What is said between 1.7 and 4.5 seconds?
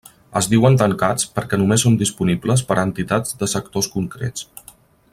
són disponibles per a entitats de sectors concrets.